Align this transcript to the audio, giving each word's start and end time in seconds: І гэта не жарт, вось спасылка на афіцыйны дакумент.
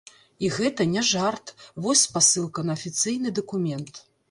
І 0.45 0.49
гэта 0.53 0.87
не 0.93 1.03
жарт, 1.09 1.53
вось 1.85 2.03
спасылка 2.07 2.67
на 2.71 2.79
афіцыйны 2.79 3.37
дакумент. 3.41 4.05